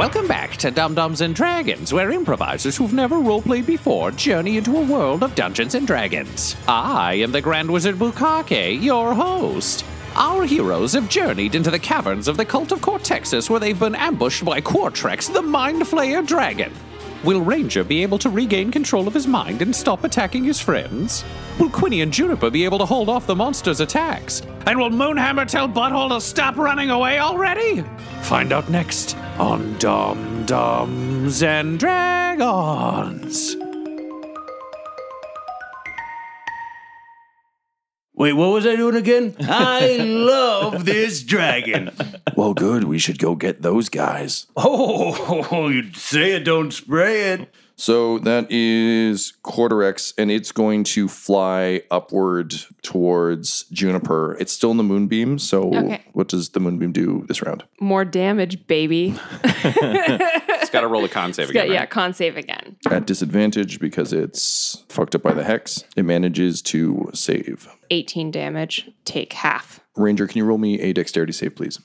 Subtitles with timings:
[0.00, 4.78] Welcome back to Dum Dums and Dragons, where improvisers who've never roleplayed before journey into
[4.78, 6.56] a world of Dungeons and Dragons.
[6.66, 9.84] I am the Grand Wizard Bukake, your host.
[10.16, 13.94] Our heroes have journeyed into the caverns of the cult of Cortexus, where they've been
[13.94, 16.72] ambushed by Quartrex, the Mind Flayer Dragon.
[17.22, 21.22] Will Ranger be able to regain control of his mind and stop attacking his friends?
[21.58, 24.40] Will Quinny and Juniper be able to hold off the monster's attacks?
[24.66, 27.84] And will Moonhammer tell Butthole to stop running away already?
[28.22, 33.56] Find out next on Dum Dums and Dragons.
[38.20, 39.34] Wait, what was I doing again?
[39.40, 41.90] I love this dragon.
[42.36, 42.84] Well, good.
[42.84, 44.46] We should go get those guys.
[44.56, 47.48] Oh, you say it, don't spray it.
[47.76, 54.36] So that is Quarterex, and it's going to fly upward towards Juniper.
[54.38, 55.38] It's still in the moonbeam.
[55.38, 56.02] So, Okay.
[56.12, 57.64] what does the moonbeam do this round?
[57.80, 59.14] More damage, baby.
[60.70, 61.72] It's got to roll a con save Got- again.
[61.74, 61.90] yeah, right?
[61.90, 62.76] con save again.
[62.88, 65.82] At disadvantage because it's fucked up by the hex.
[65.96, 67.66] It manages to save.
[67.90, 68.88] 18 damage.
[69.04, 69.80] Take half.
[69.96, 71.80] Ranger, can you roll me a dexterity save, please?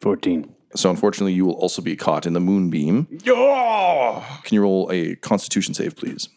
[0.00, 0.52] 14.
[0.74, 3.06] So, unfortunately, you will also be caught in the moonbeam.
[3.24, 4.24] Yeah!
[4.42, 6.28] Can you roll a constitution save, please?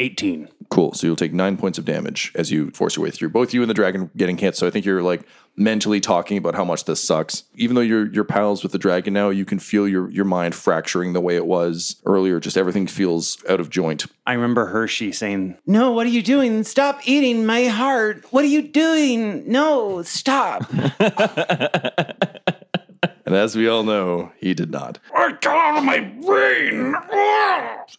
[0.00, 0.48] 18.
[0.70, 0.94] Cool.
[0.94, 3.30] So you'll take nine points of damage as you force your way through.
[3.30, 4.56] Both you and the dragon getting hit.
[4.56, 5.22] So I think you're like
[5.56, 7.44] mentally talking about how much this sucks.
[7.56, 10.54] Even though you're you're pals with the dragon now, you can feel your your mind
[10.54, 12.38] fracturing the way it was earlier.
[12.38, 14.06] Just everything feels out of joint.
[14.26, 16.62] I remember Hershey saying, No, what are you doing?
[16.62, 18.24] Stop eating my heart.
[18.30, 19.50] What are you doing?
[19.50, 20.70] No, stop.
[23.30, 24.98] And as we all know, he did not.
[25.14, 26.96] I got out of my brain.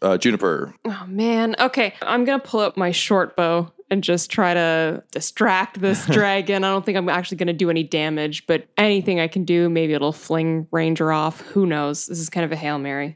[0.02, 1.56] Uh, Juniper, Oh, man.
[1.58, 1.94] Okay.
[2.02, 6.66] I'm going to pull up my short bow and just try to distract this dragon.
[6.66, 9.69] I don't think I'm actually going to do any damage, but anything I can do,
[9.69, 11.40] maybe it'll fling Ranger off.
[11.52, 12.08] Who knows?
[12.08, 13.16] This is kind of a Hail Mary.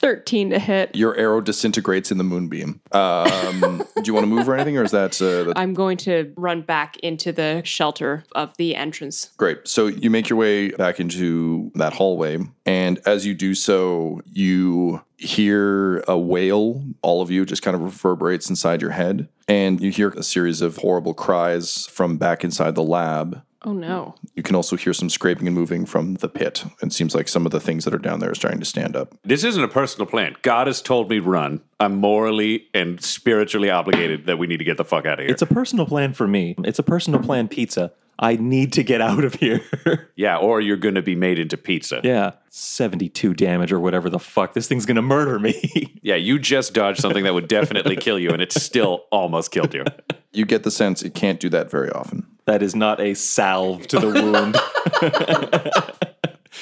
[0.00, 0.94] 13 to hit.
[0.96, 2.80] your arrow disintegrates in the moonbeam.
[2.92, 5.98] Um, do you want to move or anything, or is that, uh, that I'm going
[5.98, 9.30] to run back into the shelter of the entrance.
[9.36, 9.68] Great.
[9.68, 15.02] So you make your way back into that hallway, and as you do so, you
[15.18, 16.82] hear a wail.
[17.02, 20.62] All of you just kind of reverberates inside your head, and you hear a series
[20.62, 23.42] of horrible cries from back inside the lab.
[23.62, 24.14] Oh, no.
[24.34, 26.64] You can also hear some scraping and moving from the pit.
[26.82, 28.96] It seems like some of the things that are down there are starting to stand
[28.96, 29.14] up.
[29.22, 30.36] This isn't a personal plan.
[30.42, 31.60] God has told me run.
[31.78, 35.32] I'm morally and spiritually obligated that we need to get the fuck out of here.
[35.32, 36.54] It's a personal plan for me.
[36.64, 37.92] It's a personal plan pizza.
[38.22, 39.62] I need to get out of here.
[40.14, 42.00] yeah, or you're going to be made into pizza.
[42.04, 42.32] yeah.
[42.50, 44.52] 72 damage or whatever the fuck.
[44.52, 45.54] This thing's going to murder me.
[46.02, 49.74] Yeah, you just dodged something that would definitely kill you, and it still almost killed
[49.74, 49.84] you.
[50.32, 52.24] You get the sense it can't do that very often.
[52.44, 54.56] that is not a salve to the wound.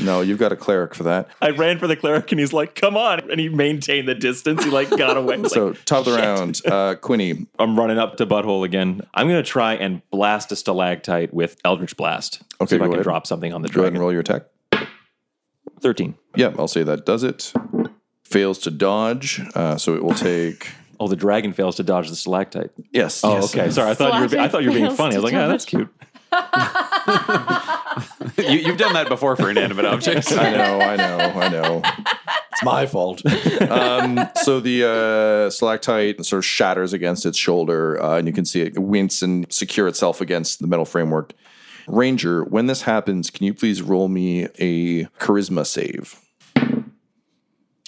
[0.01, 1.29] No, you've got a cleric for that.
[1.41, 3.31] I ran for the cleric and he's like, come on.
[3.31, 4.63] And he maintained the distance.
[4.65, 5.37] He like got away.
[5.39, 7.47] Like, So top of the round, uh, Quinny.
[7.59, 9.01] I'm running up to Butthole again.
[9.15, 12.43] I'm going to try and blast a stalactite with Eldritch Blast.
[12.61, 13.05] Okay, See if I go can ahead.
[13.05, 14.03] drop something on the Go ahead and dragon.
[14.03, 14.45] roll your attack.
[15.81, 16.15] 13.
[16.37, 17.53] Yeah, I'll say that does it.
[18.25, 20.69] Fails to dodge, uh, so it will take
[21.01, 22.71] Oh, the dragon fails to dodge the stalactite.
[22.93, 23.23] Yes.
[23.23, 23.55] Oh, yes.
[23.55, 23.71] okay.
[23.71, 24.43] Sorry, I thought you were.
[24.43, 25.15] I thought you were being funny.
[25.15, 25.89] I was like, yeah, that's cute.
[28.39, 30.33] you, you've done that before for inanimate objects.
[30.33, 31.83] I know, I know, I know.
[32.53, 33.23] It's my fault.
[33.71, 38.45] um, so the uh, stalactite sort of shatters against its shoulder, uh, and you can
[38.45, 41.33] see it wince and secure itself against the metal framework.
[41.87, 46.21] Ranger, when this happens, can you please roll me a charisma save?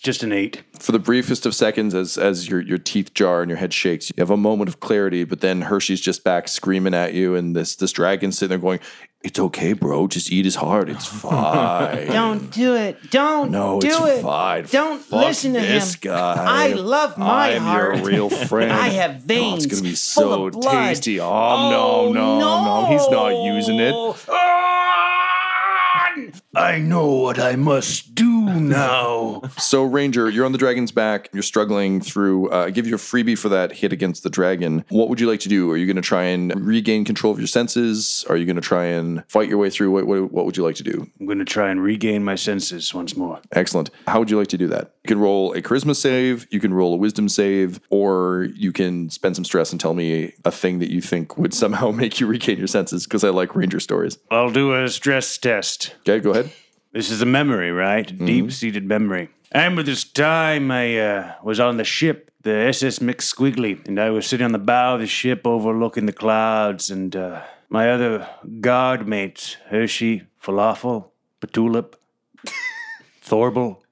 [0.02, 0.62] Just an eight.
[0.79, 4.08] For the briefest of seconds, as as your, your teeth jar and your head shakes,
[4.08, 7.55] you have a moment of clarity, but then Hershey's just back screaming at you, and
[7.55, 8.81] this this dragon sitting there going,
[9.23, 10.06] It's okay, bro.
[10.08, 10.88] Just eat his heart.
[10.88, 12.06] It's fine.
[12.06, 13.11] Don't do it.
[13.11, 14.23] Don't No, do it's it.
[14.23, 14.64] fine.
[14.70, 16.00] Don't Fuck listen to this him.
[16.12, 16.35] guy.
[16.49, 17.97] I love my I'm heart.
[17.97, 18.73] your real friend.
[18.73, 19.67] I have Oh, veins.
[19.67, 21.20] it's gonna be so tasty.
[21.20, 23.94] Oh, Oh, no, no, oh, no, He's not using it.
[24.31, 24.47] Ah!
[26.55, 29.43] I know what I must do now.
[29.61, 31.29] So, Ranger, you're on the dragon's back.
[31.32, 32.50] You're struggling through.
[32.50, 34.85] Uh, I give you a freebie for that hit against the dragon.
[34.88, 35.70] What would you like to do?
[35.70, 38.25] Are you going to try and regain control of your senses?
[38.29, 39.93] Are you going to try and fight your way through?
[39.93, 41.08] What, what, what would you like to do?
[41.20, 43.41] I'm going to try and regain my senses once more.
[43.52, 43.91] Excellent.
[44.08, 44.94] How would you like to do that?
[45.05, 49.08] You can roll a charisma save, you can roll a wisdom save, or you can
[49.11, 52.26] spend some stress and tell me a thing that you think would somehow make you
[52.26, 54.19] regain your senses because I like ranger stories.
[54.31, 55.94] I'll do a stress test.
[56.00, 56.50] Okay, go ahead.
[56.93, 58.07] This is a memory, right?
[58.19, 59.29] Deep seated memory.
[59.53, 64.11] I remember this time I uh, was on the ship, the SS McSquiggly, and I
[64.11, 68.29] was sitting on the bow of the ship overlooking the clouds, and uh, my other
[68.61, 71.11] guard mates, Hershey, Falafel,
[71.41, 71.95] Patulip,
[73.23, 73.85] Thorble,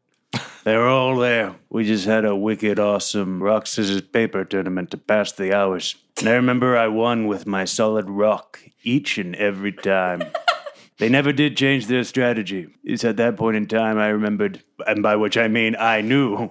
[0.65, 1.55] they were all there.
[1.71, 5.95] We just had a wicked awesome rock, scissors, paper tournament to pass the hours.
[6.19, 10.25] And I remember I won with my solid rock each and every time.
[10.99, 12.69] They never did change their strategy.
[12.83, 16.51] It's at that point in time I remembered, and by which I mean I knew,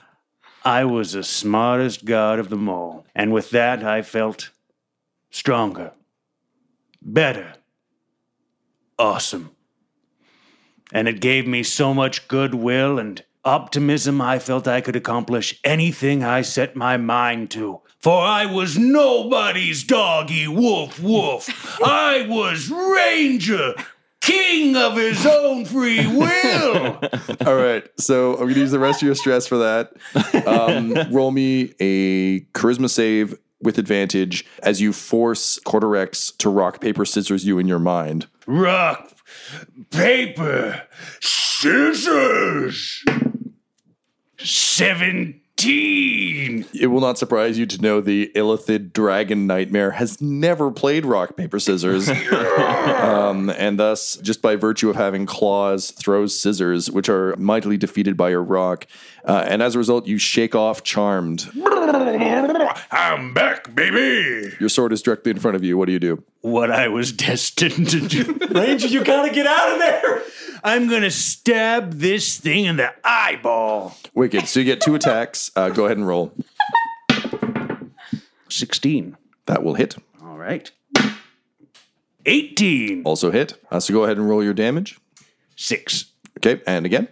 [0.64, 3.04] I was the smartest god of them all.
[3.14, 4.50] And with that, I felt
[5.30, 5.92] stronger,
[7.02, 7.54] better,
[8.98, 9.50] awesome.
[10.92, 16.24] And it gave me so much goodwill and optimism, I felt I could accomplish anything
[16.24, 17.82] I set my mind to.
[18.04, 21.80] For I was nobody's doggy woof woof.
[21.82, 23.72] I was Ranger,
[24.20, 27.00] king of his own free will.
[27.46, 27.82] All right.
[27.98, 29.94] So I'm going to use the rest of your stress for that.
[30.46, 37.06] Um, roll me a charisma save with advantage as you force Corterex to rock, paper,
[37.06, 38.26] scissors you in your mind.
[38.46, 39.16] Rock,
[39.90, 40.82] paper,
[41.20, 43.02] scissors.
[46.74, 51.36] It will not surprise you to know the Illithid Dragon Nightmare has never played rock,
[51.36, 52.08] paper, scissors.
[52.32, 58.16] um, and thus, just by virtue of having claws, throws scissors, which are mightily defeated
[58.16, 58.86] by your rock.
[59.26, 61.50] Uh, and as a result, you shake off Charmed.
[62.90, 64.54] I'm back, baby.
[64.60, 65.78] Your sword is directly in front of you.
[65.78, 66.22] What do you do?
[66.42, 68.38] What I was destined to do.
[68.50, 70.22] Ranger, you gotta get out of there.
[70.62, 73.96] I'm gonna stab this thing in the eyeball.
[74.14, 74.46] Wicked.
[74.46, 75.50] So you get two attacks.
[75.56, 76.32] Uh, go ahead and roll.
[78.50, 79.16] 16.
[79.46, 79.96] That will hit.
[80.22, 80.70] All right.
[82.26, 83.02] 18.
[83.04, 83.54] Also hit.
[83.70, 84.98] Uh, so go ahead and roll your damage.
[85.56, 86.06] 6.
[86.38, 86.62] Okay.
[86.66, 87.08] And again.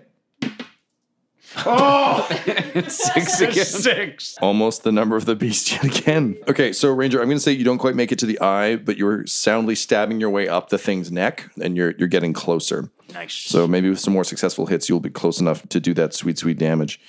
[1.59, 2.27] Oh!
[2.89, 3.65] Six again.
[3.65, 4.39] 6.
[4.41, 6.37] Almost the number of the beast yet again.
[6.49, 8.77] Okay, so Ranger, I'm going to say you don't quite make it to the eye,
[8.77, 12.91] but you're soundly stabbing your way up the thing's neck, and you're you're getting closer.
[13.13, 13.35] Nice.
[13.35, 16.39] So maybe with some more successful hits, you'll be close enough to do that sweet,
[16.39, 17.01] sweet damage.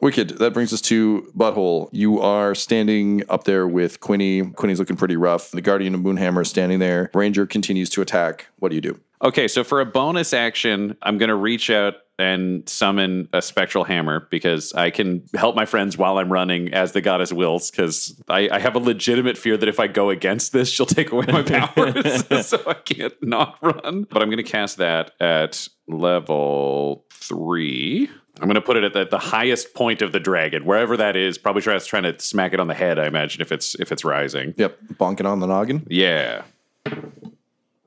[0.00, 0.38] Wicked.
[0.38, 1.88] That brings us to Butthole.
[1.90, 4.48] You are standing up there with Quinny.
[4.50, 5.50] Quinny's looking pretty rough.
[5.50, 7.10] The Guardian of Moonhammer is standing there.
[7.14, 8.46] Ranger continues to attack.
[8.60, 9.00] What do you do?
[9.22, 13.84] Okay, so for a bonus action, I'm going to reach out and summon a spectral
[13.84, 17.70] hammer because I can help my friends while I'm running as the goddess wills.
[17.70, 21.12] Because I, I have a legitimate fear that if I go against this, she'll take
[21.12, 21.42] away my
[21.74, 24.04] powers, so I can't not run.
[24.10, 28.10] But I'm going to cast that at level three.
[28.40, 31.16] I'm going to put it at the, the highest point of the dragon, wherever that
[31.16, 31.38] is.
[31.38, 32.98] Probably try, trying to smack it on the head.
[32.98, 34.54] I imagine if it's if it's rising.
[34.56, 34.78] Yep.
[34.94, 35.86] Bonking on the noggin.
[35.88, 36.42] Yeah,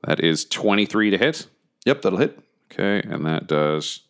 [0.04, 1.46] that is 23 to hit.
[1.86, 2.38] Yep, that'll hit.
[2.70, 4.00] Okay, and that does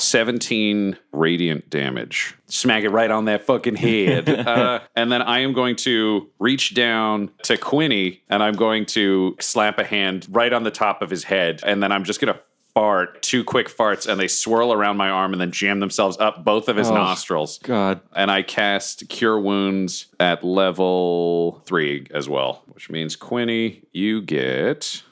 [0.00, 2.34] 17 radiant damage.
[2.46, 4.28] Smack it right on that fucking head.
[4.46, 9.36] uh, and then I am going to reach down to Quinny and I'm going to
[9.40, 11.60] slap a hand right on the top of his head.
[11.64, 12.40] And then I'm just going to
[12.74, 16.44] fart two quick farts and they swirl around my arm and then jam themselves up
[16.44, 17.58] both of his nostrils.
[17.58, 18.00] God.
[18.14, 25.02] And I cast Cure Wounds at level three as well, which means Quinny, you get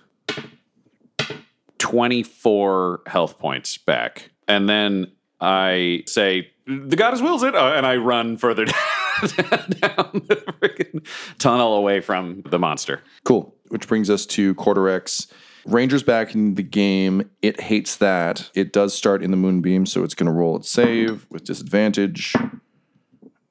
[1.78, 4.30] 24 health points back.
[4.49, 8.75] And then I say, the goddess wills it, uh, and I run further down,
[9.21, 11.07] down the freaking
[11.38, 13.02] tunnel away from the monster.
[13.25, 13.55] Cool.
[13.69, 15.28] Which brings us to Quarter X.
[15.67, 17.31] Ranger's back in the game.
[17.43, 18.50] It hates that.
[18.55, 22.35] It does start in the moonbeam, so it's going to roll its save with disadvantage.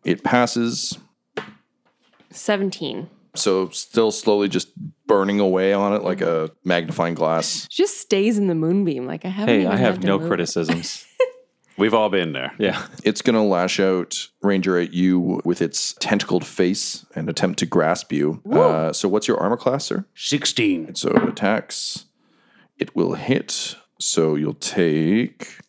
[0.04, 0.98] It passes.
[2.32, 3.10] 17.
[3.38, 4.70] So still slowly just
[5.06, 7.68] burning away on it like a magnifying glass.
[7.68, 9.06] Just stays in the moonbeam.
[9.06, 9.54] Like I haven't.
[9.56, 11.06] Hey, even I have no criticisms.
[11.78, 12.54] We've all been there.
[12.58, 12.88] yeah.
[13.04, 17.68] It's going to lash out Ranger at you with its tentacled face and attempt to
[17.68, 18.42] grasp you.
[18.52, 20.04] Uh, so what's your armor class, sir?
[20.16, 20.96] 16.
[20.96, 22.06] So it attacks.
[22.80, 23.76] It will hit.
[24.00, 25.60] So you'll take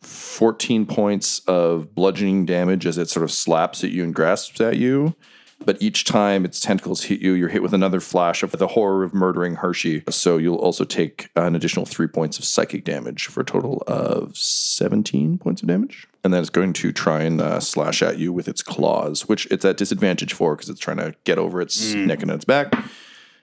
[0.00, 4.76] 14 points of bludgeoning damage as it sort of slaps at you and grasps at
[4.76, 5.16] you.
[5.64, 9.04] But each time its tentacles hit you, you're hit with another flash of the horror
[9.04, 10.02] of murdering Hershey.
[10.10, 14.36] So you'll also take an additional three points of psychic damage for a total of
[14.36, 16.06] 17 points of damage.
[16.22, 19.46] And then it's going to try and uh, slash at you with its claws, which
[19.46, 22.74] it's at disadvantage for because it's trying to get over its neck and its back.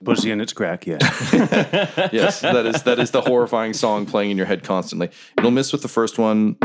[0.03, 0.97] Pussy in its crack, yeah.
[2.11, 5.11] yes, that is that is the horrifying song playing in your head constantly.
[5.37, 6.57] It'll miss with the first one,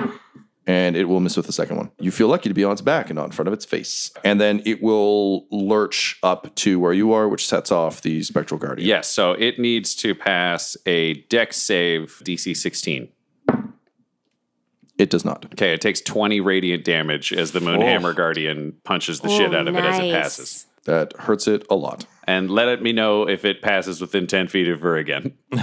[0.67, 1.91] and it will miss with the second one.
[2.01, 4.11] You feel lucky to be on its back and not in front of its face,
[4.25, 8.59] and then it will lurch up to where you are, which sets off the spectral
[8.59, 8.89] guardian.
[8.89, 13.09] Yes, so it needs to pass a dex save DC 16.
[14.99, 15.45] it does not.
[15.53, 18.15] Okay, it takes 20 radiant damage as the Moonhammer oh.
[18.15, 20.67] Guardian punches the shit Oh, out of it as it passes.
[20.85, 22.07] That hurts it a lot.
[22.25, 25.35] And let me know if it passes within 10 feet of her again.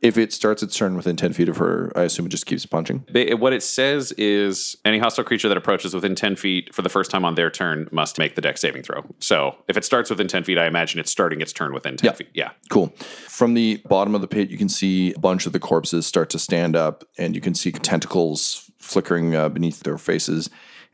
[0.00, 2.64] If it starts its turn within ten feet of her, I assume it just keeps
[2.64, 3.04] punching.
[3.12, 6.88] Ba- What it says is any hostile creature that approaches within 10 feet for the
[6.88, 9.04] first time on their turn must make the dex saving throw.
[9.18, 12.06] So if it starts within 10 feet, I imagine it's starting its turn within 10
[12.06, 12.12] Yeah.
[12.14, 12.28] feet.
[12.32, 12.50] Yeah.
[12.70, 12.92] Cool.
[13.26, 16.30] From the bottom of the pit, you can see a bunch of the corpses start
[16.30, 20.48] to stand up, and you can see tentacles flickering uh, beneath their faces.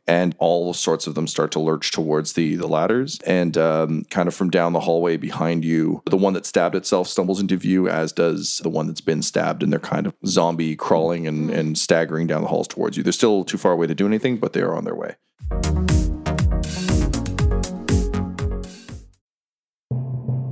[0.07, 4.29] And all sorts of them start to lurch towards the the ladders, and um, kind
[4.29, 7.89] of from down the hallway behind you, the one that stabbed itself stumbles into view,
[7.89, 11.79] as does the one that's been stabbed, and they're kind of zombie crawling and, and
[11.79, 13.03] staggering down the halls towards you.
[13.03, 15.15] They're still too far away to do anything, but they are on their way.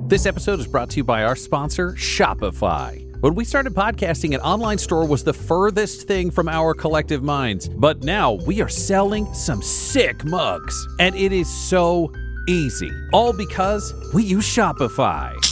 [0.08, 3.11] This episode is brought to you by our sponsor, Shopify.
[3.22, 7.68] When we started podcasting, an online store was the furthest thing from our collective minds.
[7.68, 10.88] But now we are selling some sick mugs.
[10.98, 12.12] And it is so
[12.48, 12.90] easy.
[13.12, 15.51] All because we use Shopify.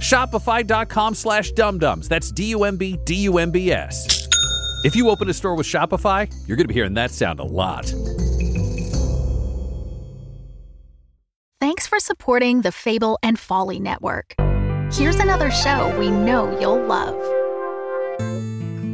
[0.01, 2.07] Shopify.com slash dumbdumbs.
[2.07, 4.27] That's D-U-M-B-D-U-M-B-S.
[4.83, 7.43] If you open a store with Shopify, you're going to be hearing that sound a
[7.43, 7.93] lot.
[11.59, 14.33] Thanks for supporting the Fable and Folly Network.
[14.91, 17.15] Here's another show we know you'll love.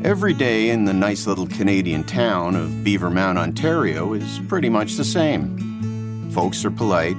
[0.05, 5.05] Every day in the nice little Canadian town of Beavermount, Ontario is pretty much the
[5.05, 6.29] same.
[6.31, 7.15] Folks are polite,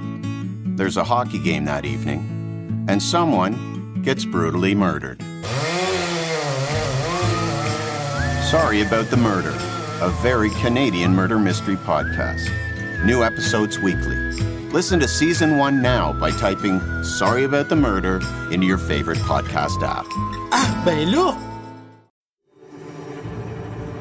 [0.77, 3.68] there's a hockey game that evening, and someone
[4.03, 5.21] gets brutally murdered.
[8.49, 9.55] Sorry About the Murder,
[10.01, 12.49] a very Canadian murder mystery podcast.
[13.05, 14.15] New episodes weekly.
[14.71, 18.19] Listen to season one now by typing Sorry About the Murder
[18.51, 20.05] into your favorite podcast app.
[20.51, 20.81] Ah,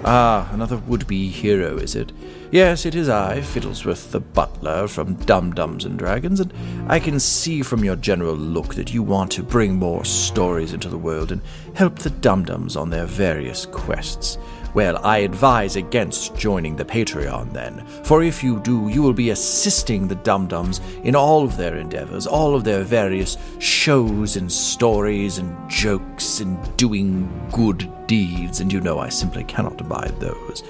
[0.04, 2.12] Ah, another would-be hero, is it?
[2.50, 6.52] Yes, it is I, Fiddlesworth the butler from Dum Dums and Dragons, and
[6.86, 10.88] I can see from your general look that you want to bring more stories into
[10.88, 11.42] the world and
[11.74, 14.38] help the Dum Dums on their various quests.
[14.74, 19.30] Well, I advise against joining the Patreon then, for if you do, you will be
[19.30, 24.50] assisting the Dum Dums in all of their endeavors, all of their various shows and
[24.50, 30.62] stories and jokes and doing good deeds, and you know I simply cannot abide those.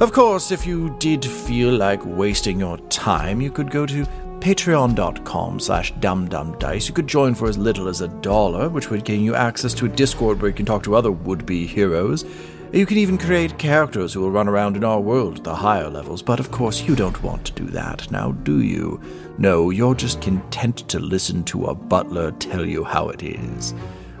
[0.00, 4.06] Of course, if you did feel like wasting your time, you could go to
[4.40, 6.88] patreon.com slash dumdumdice.
[6.88, 9.86] You could join for as little as a dollar, which would gain you access to
[9.86, 12.24] a Discord where you can talk to other would-be heroes.
[12.72, 15.90] You can even create characters who will run around in our world at the higher
[15.90, 19.00] levels, but of course you don't want to do that, now do you?
[19.38, 23.74] No, you're just content to listen to a butler tell you how it is.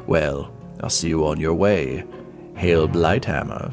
[0.08, 2.04] Well, I'll see you on your way.
[2.56, 3.72] Hail Blighthammer.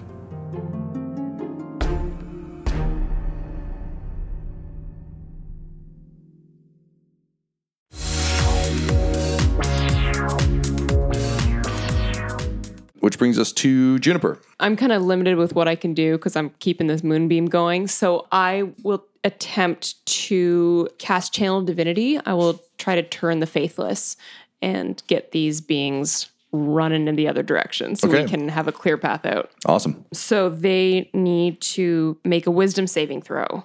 [13.38, 14.40] Brings us to Juniper.
[14.60, 17.88] I'm kind of limited with what I can do because I'm keeping this moonbeam going.
[17.88, 22.20] So I will attempt to cast Channel Divinity.
[22.26, 24.18] I will try to turn the faithless
[24.62, 28.24] and get these beings running in the other direction so Okay.
[28.24, 29.52] we can have a clear path out.
[29.68, 30.04] Awesome.
[30.14, 33.64] So they need to make a wisdom saving throw.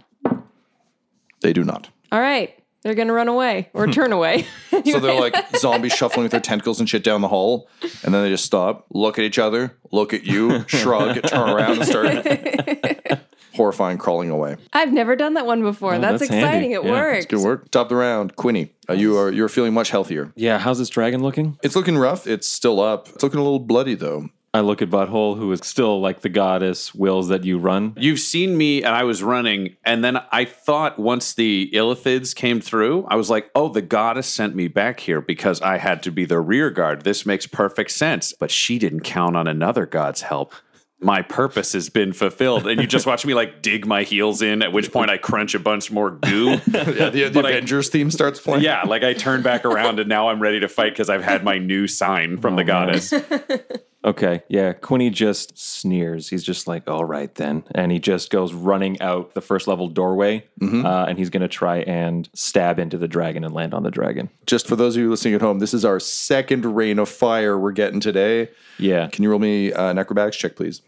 [1.40, 1.88] They do not.
[2.10, 2.54] All right.
[2.82, 4.46] They're going to run away or turn away.
[4.84, 7.68] So they're like zombies shuffling with their tentacles and shit down the hall,
[8.02, 11.78] and then they just stop, look at each other, look at you, shrug, turn around,
[11.78, 13.20] and start
[13.54, 14.56] horrifying crawling away.
[14.72, 15.98] I've never done that one before.
[15.98, 16.46] that's, that's handy.
[16.46, 16.70] exciting.
[16.72, 17.26] It Yeah, works.
[17.26, 17.70] Good work.
[17.70, 18.72] Top of the round, Quinny.
[18.88, 20.32] Uh, you are you're feeling much healthier.
[20.34, 21.58] Yeah, how's this dragon looking?
[21.62, 22.26] It's looking rough.
[22.26, 23.08] It's still up.
[23.08, 24.28] It's looking a little bloody though.
[24.54, 27.94] I look at Butthole, who is still like the goddess wills that you run.
[27.96, 32.60] You've seen me and I was running, and then I thought once the Illithids came
[32.60, 36.10] through, I was like, oh, the goddess sent me back here because I had to
[36.10, 37.02] be the rear guard.
[37.02, 38.34] This makes perfect sense.
[38.38, 40.52] But she didn't count on another god's help.
[41.00, 42.66] My purpose has been fulfilled.
[42.66, 45.54] And you just watch me like dig my heels in, at which point I crunch
[45.54, 46.60] a bunch more goo.
[46.72, 48.62] Yeah, the, the But I- Avengers theme starts playing.
[48.64, 51.42] yeah, like I turn back around and now I'm ready to fight because I've had
[51.42, 53.14] my new sign from the oh, goddess.
[54.04, 54.72] Okay, yeah.
[54.72, 56.28] Quinny just sneers.
[56.28, 57.62] He's just like, all right then.
[57.72, 60.44] And he just goes running out the first level doorway.
[60.60, 63.90] Uh, and he's going to try and stab into the dragon and land on the
[63.92, 64.28] dragon.
[64.46, 67.56] Just for those of you listening at home, this is our second rain of fire
[67.58, 68.48] we're getting today.
[68.78, 70.82] Yeah, Can you roll me uh, an acrobatics check, please?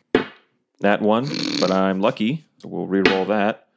[0.80, 1.26] that one,
[1.60, 2.46] but I'm lucky.
[2.58, 3.68] So we'll reroll that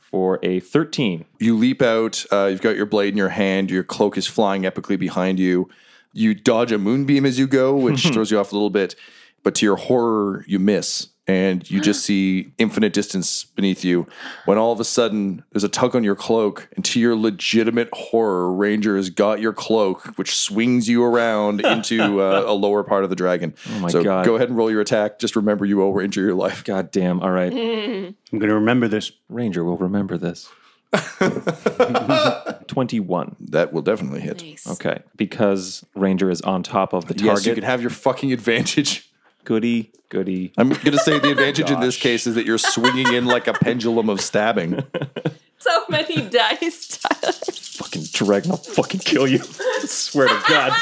[0.00, 1.24] for a 13.
[1.38, 2.24] You leap out.
[2.32, 3.70] Uh, you've got your blade in your hand.
[3.70, 5.68] Your cloak is flying epically behind you.
[6.12, 8.94] You dodge a moonbeam as you go, which throws you off a little bit.
[9.42, 11.08] But to your horror, you miss.
[11.26, 14.06] And you just see infinite distance beneath you.
[14.46, 16.70] When all of a sudden, there's a tug on your cloak.
[16.74, 22.22] And to your legitimate horror, Ranger has got your cloak, which swings you around into
[22.22, 23.54] uh, a lower part of the dragon.
[23.68, 24.24] Oh my so God.
[24.24, 25.18] go ahead and roll your attack.
[25.18, 26.64] Just remember you will injure your life.
[26.64, 27.20] God damn.
[27.20, 27.52] All right.
[27.52, 29.12] I'm going to remember this.
[29.28, 30.48] Ranger will remember this.
[32.68, 33.36] 21.
[33.40, 34.42] That will definitely hit.
[34.68, 35.02] Okay.
[35.16, 37.38] Because Ranger is on top of the target.
[37.38, 39.10] Yes, you can have your fucking advantage.
[39.44, 40.52] goody, goody.
[40.56, 43.46] I'm going to say the advantage in this case is that you're swinging in like
[43.46, 44.82] a pendulum of stabbing.
[45.58, 46.98] so many dice.
[46.98, 47.32] Tyler.
[47.78, 49.38] fucking dragon, I'll fucking kill you.
[49.84, 50.72] swear to God.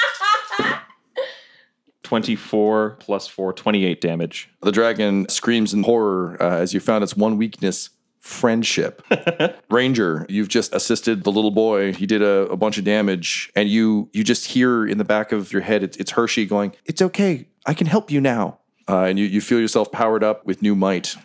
[2.02, 4.48] 24 plus 4, 28 damage.
[4.62, 7.90] The dragon screams in horror uh, as you found its one weakness
[8.26, 9.02] friendship.
[9.70, 11.92] Ranger, you've just assisted the little boy.
[11.92, 15.32] He did a, a bunch of damage, and you you just hear in the back
[15.32, 17.46] of your head, it's, it's Hershey going, It's okay.
[17.64, 18.58] I can help you now.
[18.88, 21.16] Uh, and you, you feel yourself powered up with new might.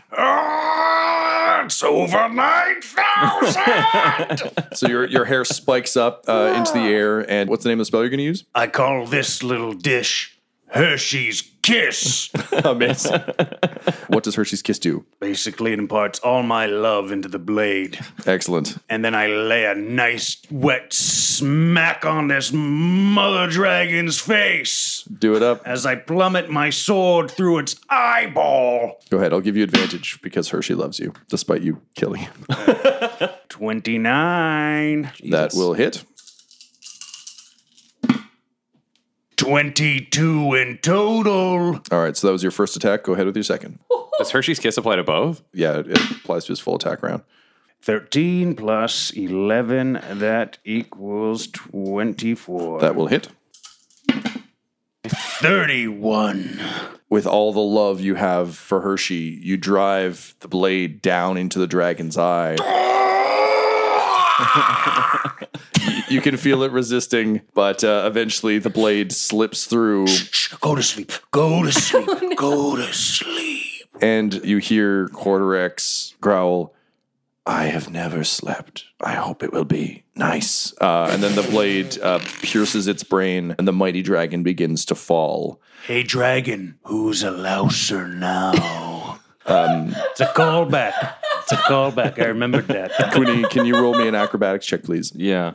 [1.65, 4.51] It's over 9,000!
[4.73, 7.19] So your, your hair spikes up uh, into the air.
[7.29, 8.45] And what's the name of the spell you're going to use?
[8.55, 10.39] I call this little dish
[10.71, 12.29] Hershey's Kiss.
[12.63, 13.19] Oh, Amazing.
[14.07, 15.05] what does Hershey's Kiss do?
[15.21, 17.97] Basically, it imparts all my love into the blade.
[18.27, 18.77] Excellent.
[18.89, 25.41] And then I lay a nice wet smack on this mother dragon's face Do it
[25.41, 25.65] up.
[25.65, 28.99] as I plummet my sword through its eyeball.
[29.09, 29.31] Go ahead.
[29.33, 32.33] I'll give you advantage because Hershey loves you, despite you killing him.
[33.49, 35.11] 29.
[35.29, 36.03] That will hit.
[39.41, 41.81] 22 in total.
[41.91, 42.15] All right.
[42.15, 43.01] So that was your first attack.
[43.03, 43.79] Go ahead with your second.
[44.19, 45.41] Does Hershey's Kiss apply to both?
[45.51, 47.23] Yeah, it, it applies to his full attack round.
[47.81, 52.81] 13 plus 11, that equals 24.
[52.81, 53.29] That will hit.
[55.07, 56.59] 31.
[57.09, 61.65] With all the love you have for Hershey, you drive the blade down into the
[61.65, 62.57] dragon's eye.
[66.11, 70.05] you can feel it resisting, but uh, eventually the blade slips through,
[70.59, 71.11] Go to sleep.
[71.31, 72.37] Go to sleep.
[72.37, 73.87] Go to sleep.
[74.01, 76.73] and you hear Corterex growl,
[77.45, 78.85] I have never slept.
[79.01, 80.73] I hope it will be nice.
[80.79, 84.95] Uh, and then the blade uh, pierces its brain, and the mighty dragon begins to
[84.95, 85.59] fall.
[85.87, 89.17] Hey, dragon, who's a louser now?
[89.43, 90.93] Um, it's a callback.
[91.39, 92.19] It's It's a callback.
[92.21, 92.91] I remembered that.
[93.11, 95.11] Quinny, can you roll me an acrobatics check, please?
[95.15, 95.53] Yeah.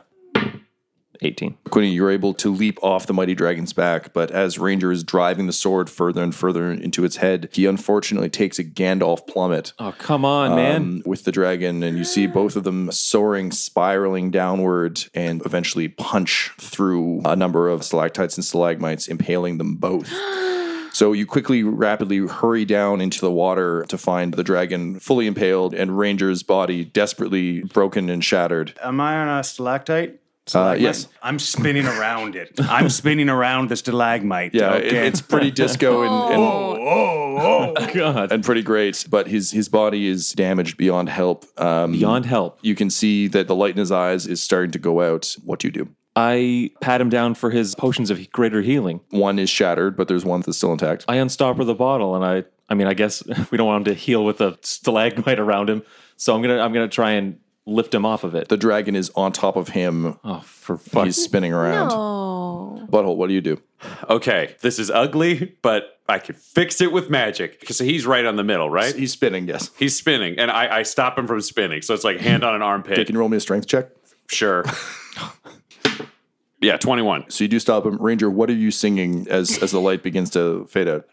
[1.21, 1.57] 18.
[1.69, 5.47] Quinny, you're able to leap off the mighty dragon's back, but as Ranger is driving
[5.47, 9.73] the sword further and further into its head, he unfortunately takes a Gandalf plummet.
[9.79, 10.75] Oh, come on, man.
[10.75, 15.87] um, with the dragon, and you see both of them soaring, spiraling downward, and eventually
[15.87, 20.11] punch through a number of stalactites and stalagmites, impaling them both.
[20.93, 25.75] So you quickly, rapidly hurry down into the water to find the dragon fully impaled
[25.75, 28.73] and Ranger's body desperately broken and shattered.
[28.83, 30.19] Am I on a stalactite?
[30.55, 31.07] Uh, yes.
[31.21, 32.51] I'm spinning around it.
[32.59, 34.53] I'm spinning around the stalagmite.
[34.53, 37.87] Yeah, it- it's pretty disco and, and oh, oh.
[37.93, 38.31] God.
[38.31, 41.45] and pretty great, but his his body is damaged beyond help.
[41.59, 42.59] Um, Beyond help.
[42.61, 45.35] you can see that the light in his eyes is starting to go out.
[45.43, 45.89] What do you do?
[46.15, 49.01] I pat him down for his potions of greater healing.
[49.11, 51.05] One is shattered, but there's one that's still intact.
[51.07, 53.99] I unstopper the bottle, and I, I mean, I guess we don't want him to
[53.99, 55.83] heal with a stalagmite around him,
[56.15, 58.47] so I'm gonna, I'm gonna try and lift him off of it.
[58.47, 60.17] The dragon is on top of him.
[60.23, 61.05] oh, for fuck!
[61.05, 61.91] He's spinning around.
[61.93, 62.87] Oh.
[62.89, 63.61] Butthole, what do you do?
[64.09, 67.59] Okay, this is ugly, but I can fix it with magic.
[67.59, 68.95] Because he's right on the middle, right?
[68.95, 69.69] He's spinning, yes.
[69.77, 71.81] He's spinning, and I, I stop him from spinning.
[71.81, 72.93] So it's like hand on an armpit.
[72.93, 73.89] Okay, can you roll me a strength check?
[74.27, 74.63] Sure.
[76.61, 77.29] yeah, 21.
[77.29, 77.97] So you do stop him.
[77.97, 81.05] Ranger, what are you singing as as the light begins to fade out?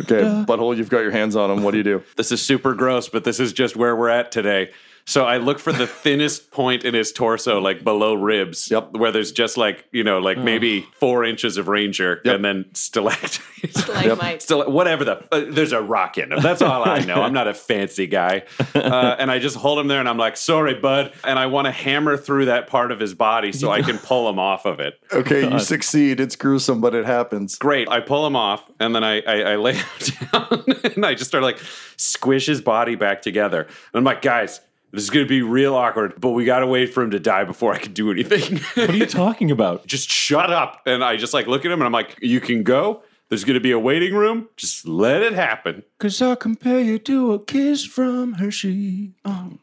[0.00, 1.62] Okay, butthole, you've got your hands on him.
[1.62, 2.02] What do you do?
[2.16, 4.70] This is super gross, but this is just where we're at today.
[5.08, 8.70] So I look for the thinnest point in his torso, like below ribs.
[8.70, 8.94] Yep.
[8.94, 12.34] Where there's just like, you know, like maybe four inches of ranger Yep.
[12.34, 13.40] and then stalactites.
[13.70, 14.42] Stalagmite.
[14.42, 16.40] Still, whatever the, uh, there's a rock in him.
[16.42, 17.22] That's all I know.
[17.22, 18.42] I'm not a fancy guy.
[18.74, 21.12] Uh, and I just hold him there and I'm like, sorry, bud.
[21.24, 24.28] And I want to hammer through that part of his body so I can pull
[24.28, 25.00] him off of it.
[25.12, 26.20] Okay, you succeed.
[26.20, 27.56] It's gruesome, but it happens.
[27.56, 27.88] Great.
[27.88, 29.86] I pull him off and then I, I, I lay him
[30.32, 30.64] down
[30.94, 31.58] and I just start like
[31.96, 33.62] squish his body back together.
[33.62, 34.60] And I'm like, guys,
[34.96, 37.20] this is going to be real awkward, but we got to wait for him to
[37.20, 38.56] die before I can do anything.
[38.74, 39.86] what are you talking about?
[39.86, 40.80] just shut up.
[40.86, 43.02] And I just like look at him and I'm like, you can go.
[43.28, 44.48] There's going to be a waiting room.
[44.56, 45.82] Just let it happen.
[45.98, 49.12] Cause I compare you to a kiss from Hershey.
[49.24, 49.58] Oh,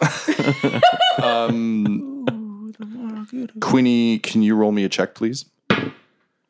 [3.60, 5.46] Quinny, can you roll me a check, please?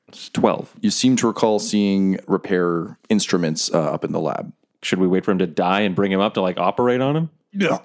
[0.08, 0.74] It's Twelve.
[0.80, 4.52] You seem to recall seeing repair instruments uh, up in the lab.
[4.82, 7.14] Should we wait for him to die and bring him up to like operate on
[7.14, 7.30] him?
[7.52, 7.78] Yeah.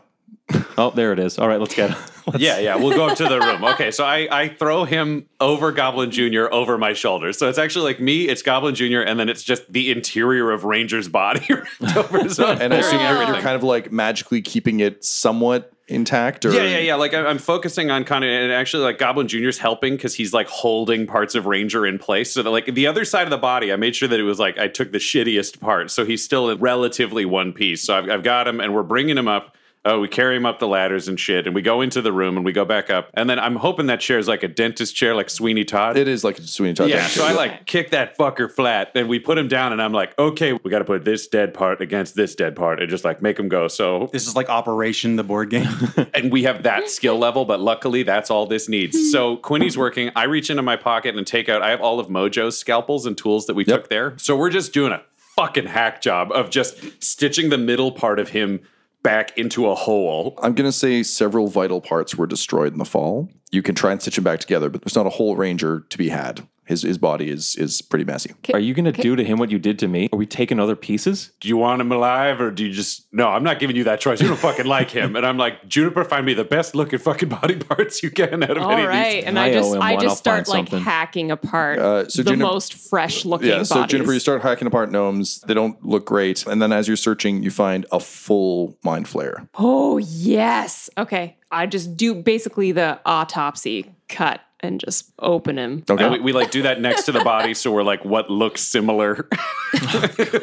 [0.78, 1.38] Oh, there it is.
[1.40, 1.96] All right, let's get.
[2.38, 2.78] Yeah, yeah.
[2.78, 3.66] We'll go up to the room.
[3.66, 6.46] Okay, so I, I throw him over Goblin Jr.
[6.54, 7.38] over my shoulders.
[7.38, 10.64] So it's actually like me, it's Goblin Jr., and then it's just the interior of
[10.64, 11.46] Ranger's body
[11.82, 12.30] wrapped over.
[12.30, 15.74] So I'm And I assume carrying you're, you're kind of like magically keeping it somewhat
[15.90, 16.96] intact, or Yeah, yeah, yeah.
[16.96, 20.32] Like I- I'm focusing on kind of, and actually, like Goblin Junior's helping because he's
[20.34, 22.32] like holding parts of Ranger in place.
[22.34, 24.40] So that like the other side of the body, I made sure that it was
[24.40, 27.84] like I took the shittiest part, so he's still in relatively one piece.
[27.84, 29.58] So I've, I've got him, and we're bringing him up.
[29.86, 32.38] Oh, we carry him up the ladders and shit, and we go into the room
[32.38, 34.96] and we go back up, and then I'm hoping that chair is like a dentist
[34.96, 35.98] chair, like Sweeney Todd.
[35.98, 36.90] It is like a Sweeney Todd.
[36.90, 39.82] Yeah, dance, so I like kick that fucker flat, and we put him down, and
[39.82, 42.90] I'm like, okay, we got to put this dead part against this dead part, and
[42.90, 43.68] just like make him go.
[43.68, 45.68] So This is like Operation the board game.
[46.14, 49.12] and we have that skill level, but luckily that's all this needs.
[49.12, 50.12] So Quinny's working.
[50.16, 51.62] I reach into my pocket and take out.
[51.62, 53.82] I have all of Mojo's scalpels and tools that we Yep.
[53.82, 54.14] took there.
[54.18, 55.02] So we're just doing a
[55.36, 58.62] fucking hack job of just stitching the middle part of him
[59.04, 60.40] back into a hole.
[60.42, 63.30] I'm going to say several vital parts were destroyed in the fall.
[63.52, 65.98] You can try and stitch them back together, but there's not a whole ranger to
[65.98, 66.48] be had.
[66.66, 68.34] His his body is is pretty messy.
[68.54, 70.08] Are you going to do to him what you did to me?
[70.14, 71.32] Are we taking other pieces?
[71.42, 73.28] Do you want him alive or do you just no?
[73.28, 74.22] I'm not giving you that choice.
[74.22, 76.04] You don't fucking like him, and I'm like Juniper.
[76.06, 78.88] Find me the best looking fucking body parts you can out of All any of
[78.90, 79.24] right, these.
[79.26, 80.84] and I I owe just him I one, just I'll start find like something.
[80.86, 83.92] hacking apart Uh, so the Juniper- most fresh looking Yeah, so bodies.
[83.92, 85.42] Juniper, you start hacking apart gnomes.
[85.42, 89.48] They don't look great, and then as you're searching, you find a full mind flayer.
[89.58, 90.90] Oh yes.
[90.98, 95.84] Okay, I just do basically the autopsy cut and just open him.
[95.90, 96.10] Okay.
[96.10, 99.28] We, we like do that next to the body, so we're like, what looks similar?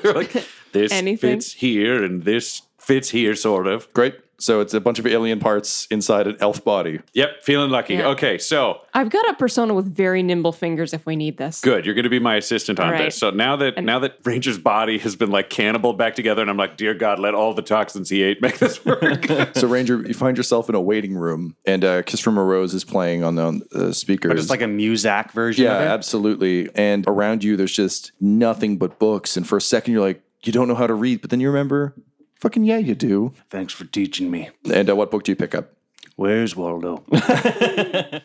[0.04, 0.33] Like,
[0.72, 1.37] this Anything?
[1.38, 3.92] fits here, and this fits here, sort of.
[3.92, 4.16] Great.
[4.40, 7.00] So it's a bunch of alien parts inside an elf body.
[7.12, 7.94] Yep, feeling lucky.
[7.94, 8.09] Yeah.
[8.09, 11.61] Okay, so I've got a persona with very nimble fingers if we need this.
[11.61, 11.85] good.
[11.85, 13.05] You're going to be my assistant on All right.
[13.05, 13.18] this.
[13.18, 16.57] So now that now that Ranger's body has been like cannibal back together, and I'm
[16.57, 19.26] like, dear God, let all the toxins he ate make this work.
[19.61, 22.72] So Ranger, you find yourself in a waiting room, and uh, Kiss from a Rose
[22.72, 24.31] is playing on the on the speakers.
[24.31, 25.88] but it's like a Muzak version yeah, of it.
[25.88, 26.68] absolutely.
[26.74, 29.37] And around you, there's just nothing but books.
[29.37, 31.48] And for a second, you're like, you don't know how to read, but then you
[31.48, 31.94] remember,
[32.40, 33.33] fucking yeah, you do.
[33.50, 34.50] Thanks for teaching me.
[34.72, 35.72] And uh, what book do you pick up?
[36.16, 37.05] Where's Waldo?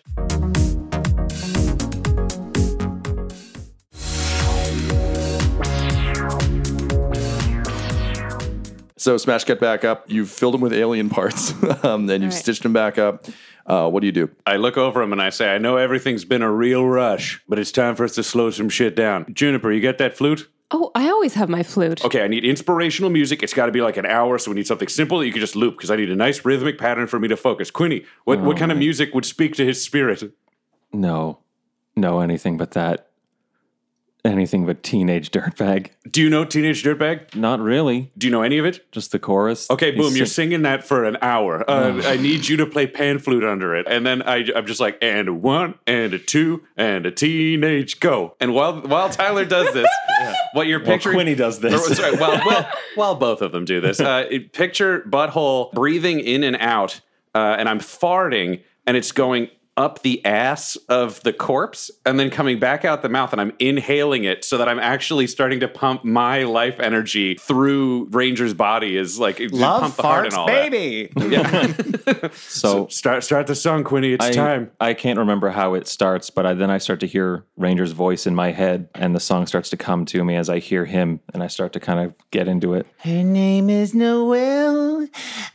[8.98, 10.06] So Smash get back up.
[10.08, 12.42] You've filled him with alien parts, um, and you've right.
[12.42, 13.26] stitched him back up.
[13.68, 14.32] Uh, what do you do?
[14.48, 17.60] I look over him and I say, I know everything's been a real rush, but
[17.60, 19.32] it's time for us to slow some shit down.
[19.32, 20.50] Juniper, you got that flute?
[20.72, 22.04] Oh, I always have my flute.
[22.04, 23.44] Okay, I need inspirational music.
[23.44, 25.40] It's got to be like an hour, so we need something simple that you can
[25.40, 27.70] just loop because I need a nice rhythmic pattern for me to focus.
[27.70, 30.24] Quinny, what, what kind of music would speak to his spirit?
[30.92, 31.40] No,
[31.96, 33.10] no, anything but that.
[34.26, 35.92] Anything but teenage dirtbag.
[36.10, 37.36] Do you know Teenage Dirtbag?
[37.36, 38.12] Not really.
[38.18, 38.92] Do you know any of it?
[38.92, 39.70] Just the chorus.
[39.70, 41.64] Okay, He's boom, you're sing- singing that for an hour.
[41.70, 43.86] Uh, I need you to play pan flute under it.
[43.88, 48.00] And then I, I'm just like, and a one, and a two, and a teenage
[48.00, 48.36] go.
[48.40, 49.88] And while while Tyler does this,
[50.54, 51.16] what you're Well, picturing.
[51.18, 51.74] Quinny does this.
[51.92, 56.20] Or, sorry, well, well, while both of them do this, uh, it- picture butthole breathing
[56.20, 57.00] in and out,
[57.36, 62.30] uh, and I'm farting, and it's going up the ass of the corpse and then
[62.30, 65.68] coming back out the mouth and I'm inhaling it so that I'm actually starting to
[65.68, 70.38] pump my life energy through Ranger's body is like Love pump the heart and farts,
[70.38, 71.12] all baby.
[71.16, 71.32] that.
[71.32, 72.30] Yeah.
[72.48, 74.14] So start start the song, Quinny.
[74.14, 74.72] It's I, time.
[74.80, 78.26] I can't remember how it starts, but I, then I start to hear Ranger's voice
[78.26, 81.20] in my head, and the song starts to come to me as I hear him,
[81.34, 82.88] and I start to kind of get into it.
[83.00, 85.08] Her name is Noelle.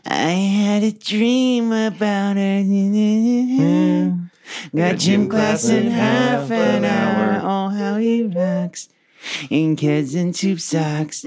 [0.06, 2.62] I had a dream about her.
[2.62, 4.10] Hmm.
[4.74, 7.40] Got gym class in half an hour.
[7.42, 8.88] Oh, how he rocks.
[9.50, 11.24] In Keds and tube socks.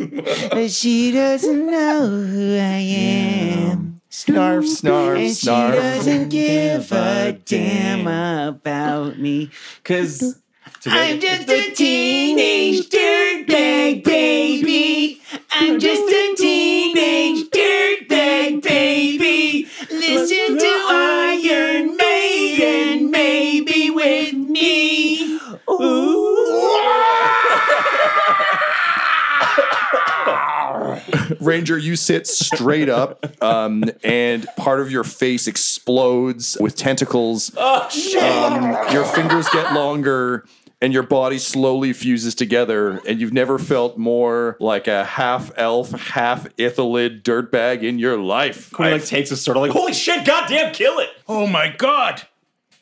[0.49, 2.59] But she doesn't know who I
[3.69, 4.01] am.
[4.09, 8.07] Snarf, snarf, And she doesn't give a damn
[8.47, 9.49] about me.
[9.83, 10.39] Cause
[10.85, 15.21] I'm just a teenage dirtbag baby.
[15.51, 19.67] I'm just a teenage dirtbag baby.
[20.09, 25.39] Listen to Iron Maiden, maybe with me.
[31.39, 37.51] Ranger, you sit straight up, um, and part of your face explodes with tentacles.
[37.55, 38.21] Oh shit!
[38.21, 40.45] Um, your fingers get longer,
[40.83, 43.01] and your body slowly fuses together.
[43.07, 48.69] And you've never felt more like a half elf, half illithid dirtbag in your life.
[48.73, 51.07] Quinny like takes a sort of like, holy shit, goddamn, kill it!
[51.29, 52.23] Oh my god!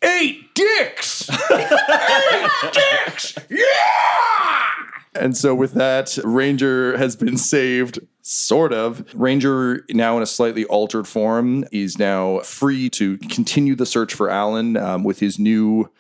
[0.02, 1.30] Eight dicks!
[1.52, 3.38] Eight dicks!
[3.52, 4.66] Yeah!
[5.14, 9.06] And so, with that, Ranger has been saved, sort of.
[9.14, 14.30] Ranger, now in a slightly altered form, is now free to continue the search for
[14.30, 15.92] Alan um, with his new,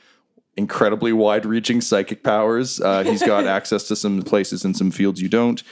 [0.58, 2.80] incredibly wide reaching psychic powers.
[2.82, 5.64] Uh, he's got access to some places and some fields you don't.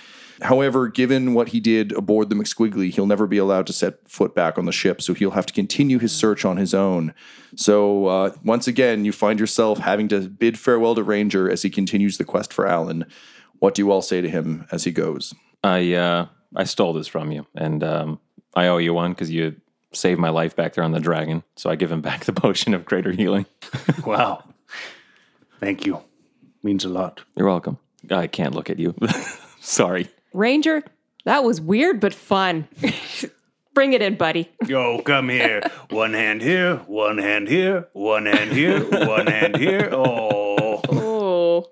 [0.41, 4.33] However, given what he did aboard the McSquiggly, he'll never be allowed to set foot
[4.33, 7.13] back on the ship, so he'll have to continue his search on his own.
[7.55, 11.69] So, uh, once again, you find yourself having to bid farewell to Ranger as he
[11.69, 13.05] continues the quest for Alan.
[13.59, 15.33] What do you all say to him as he goes?
[15.61, 18.19] I uh, I stole this from you, and um,
[18.55, 19.57] I owe you one because you
[19.91, 21.43] saved my life back there on the dragon.
[21.57, 23.45] So I give him back the potion of greater healing.
[24.05, 24.43] Wow.
[25.59, 26.01] Thank you.
[26.63, 27.21] Means a lot.
[27.35, 27.77] You're welcome.
[28.09, 28.95] I can't look at you.
[29.59, 30.09] Sorry.
[30.33, 30.83] Ranger,
[31.25, 32.67] that was weird but fun.
[33.73, 34.49] Bring it in, buddy.
[34.67, 35.61] Yo, come here.
[35.89, 39.89] One hand here, one hand here, one hand here, one hand here.
[39.93, 40.81] Oh.
[40.91, 41.65] Oh.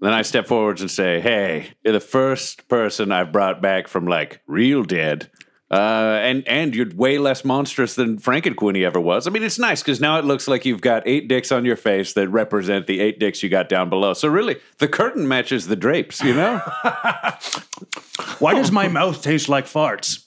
[0.00, 4.06] Then I step forwards and say, "Hey, you're the first person I've brought back from
[4.06, 5.30] like real dead,
[5.70, 9.26] uh, and and you're way less monstrous than Frank and Quinny ever was.
[9.26, 11.76] I mean, it's nice because now it looks like you've got eight dicks on your
[11.76, 14.14] face that represent the eight dicks you got down below.
[14.14, 16.60] So really, the curtain matches the drapes, you know,
[18.38, 20.22] Why does my mouth taste like farts?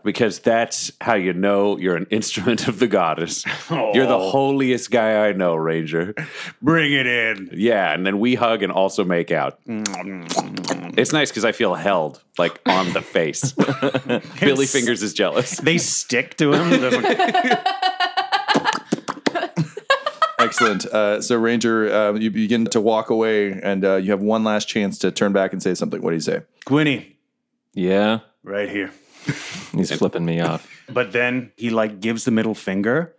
[0.04, 3.44] because that's how you know you're an instrument of the goddess.
[3.70, 6.14] You're the holiest guy I know, Ranger.
[6.62, 7.50] Bring it in.
[7.52, 9.58] Yeah, and then we hug and also make out.
[9.66, 13.52] It's nice because I feel held, like on the face.
[14.40, 15.58] Billy Fingers is jealous.
[15.60, 16.70] They stick to him.
[16.70, 17.58] They're like,
[20.38, 20.84] Excellent.
[20.86, 24.68] Uh, so, Ranger, uh, you begin to walk away, and uh, you have one last
[24.68, 26.02] chance to turn back and say something.
[26.02, 26.42] What do you say?
[26.66, 27.16] Quinny,
[27.74, 28.92] Yeah, right here.
[29.74, 30.68] he's flipping me off.
[30.88, 33.16] But then he like gives the middle finger,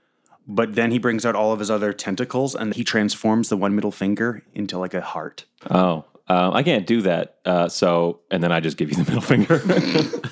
[0.47, 3.75] but then he brings out all of his other tentacles and he transforms the one
[3.75, 5.43] middle finger into like a heart.
[5.69, 7.37] Oh, um, I can't do that.
[7.45, 9.61] Uh, so, and then I just give you the middle finger.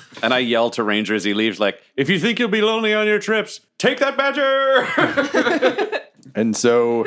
[0.22, 2.94] And I yell to Ranger as he leaves, like, if you think you'll be lonely
[2.94, 6.00] on your trips, take that badger.
[6.34, 7.06] And so,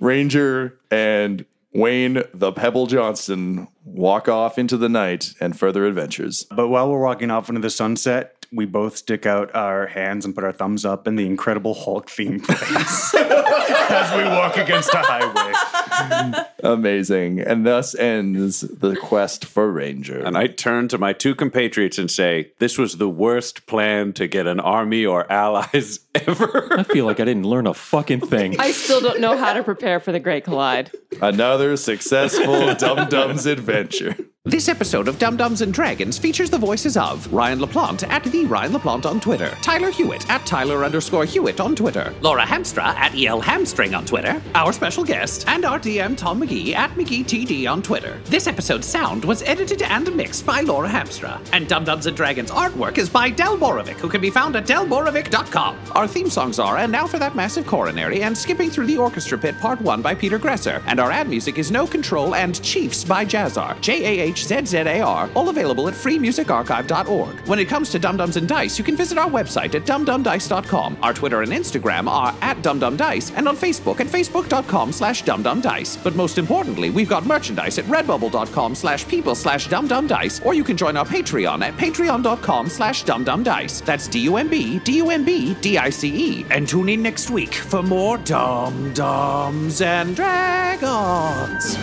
[0.00, 1.44] Ranger and
[1.74, 6.44] Wayne the Pebble Johnson walk off into the night and further adventures.
[6.50, 10.34] But while we're walking off into the sunset, we both stick out our hands and
[10.34, 15.02] put our thumbs up, in the Incredible Hulk theme place as we walk against a
[15.02, 16.44] highway.
[16.62, 17.40] Amazing.
[17.40, 20.18] And thus ends the quest for Ranger.
[20.18, 24.26] And I turn to my two compatriots and say, This was the worst plan to
[24.26, 26.78] get an army or allies ever.
[26.78, 28.58] I feel like I didn't learn a fucking thing.
[28.58, 30.90] I still don't know how to prepare for the Great Collide.
[31.20, 34.16] Another successful Dum Dums adventure.
[34.48, 38.46] This episode of Dum Dums and Dragons features the voices of Ryan LaPlante at the
[38.46, 43.14] Ryan LaPlante on Twitter, Tyler Hewitt at Tyler underscore Hewitt on Twitter, Laura Hamstra at
[43.14, 47.82] EL Hamstring on Twitter, our special guest, and our DM Tom McGee at McGeeTD on
[47.82, 48.20] Twitter.
[48.24, 52.50] This episode's sound was edited and mixed by Laura Hamstra, and Dumb Dumbs and Dragons
[52.50, 55.76] artwork is by Del Borovic, who can be found at delborovic.com.
[55.94, 59.36] Our theme songs are And Now for That Massive Coronary and Skipping Through the Orchestra
[59.36, 63.04] Pit Part 1 by Peter Gresser, and our ad music is No Control and Chiefs
[63.04, 67.40] by Jahzzar, J A H Z Z A R, all available at freemusicarchive.org.
[67.46, 70.98] When it comes to Dumb Dumbs and Dice, you can visit our website at dumbdumbdice.com.
[71.02, 76.02] Our Twitter and Instagram are at dumbdumbdice, and on Facebook at facebook.com slash dumbdumbdice.
[76.02, 80.76] But most importantly, we've got merchandise at redbubble.com slash people slash dumbdumbdice, or you can
[80.76, 83.84] join our Patreon at patreon.com slash dumbdumbdice.
[83.84, 86.46] That's D-U-M-B, D-U-M-B, D-I-C-E.
[86.50, 91.76] And tune in next week for more Dumb Dumbs and Dragons.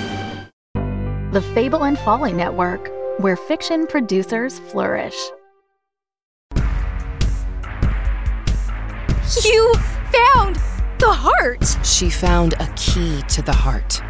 [1.31, 2.89] The Fable and Folly Network,
[3.19, 5.17] where fiction producers flourish.
[9.43, 9.73] You
[10.13, 10.55] found
[10.99, 11.65] the heart!
[11.85, 14.01] She found a key to the heart.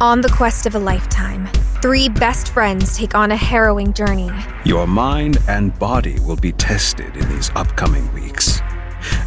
[0.00, 1.46] On the quest of a lifetime,
[1.80, 4.28] three best friends take on a harrowing journey.
[4.64, 8.60] Your mind and body will be tested in these upcoming weeks,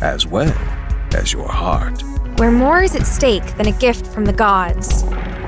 [0.02, 0.54] as well
[1.16, 2.04] as your heart.
[2.38, 5.04] Where more is at stake than a gift from the gods.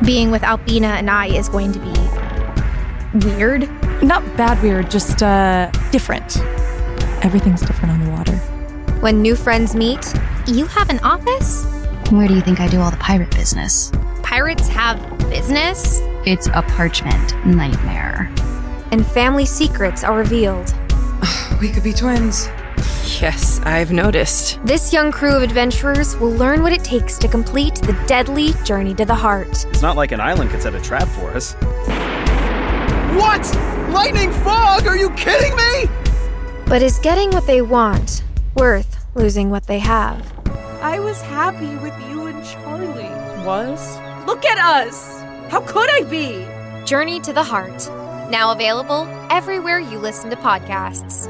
[0.06, 3.70] Being with Albina and I is going to be weird.
[4.02, 6.38] Not bad weird, just uh different.
[7.26, 8.38] Everything's different on the water.
[9.02, 10.14] When new friends meet,
[10.48, 11.66] you have an office?
[12.10, 13.92] Where do you think I do all the pirate business?
[14.30, 15.00] Pirates have
[15.32, 16.02] business?
[16.24, 18.32] It's a parchment nightmare.
[18.92, 20.72] And family secrets are revealed.
[21.60, 22.46] We could be twins.
[23.20, 24.64] Yes, I've noticed.
[24.64, 28.94] This young crew of adventurers will learn what it takes to complete the deadly journey
[28.94, 29.66] to the heart.
[29.66, 31.54] It's not like an island could set a trap for us.
[33.18, 33.44] What?
[33.92, 34.86] Lightning fog?
[34.86, 35.90] Are you kidding me?
[36.68, 40.22] But is getting what they want worth losing what they have?
[40.84, 43.10] I was happy with you and Charlie.
[43.44, 43.98] Was?
[44.26, 45.22] Look at us!
[45.52, 46.46] How could I be?
[46.86, 47.90] Journey to the Heart.
[48.30, 51.28] Now available everywhere you listen to podcasts.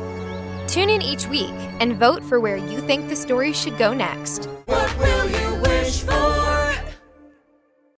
[0.67, 4.45] Tune in each week and vote for where you think the story should go next.
[4.65, 6.18] What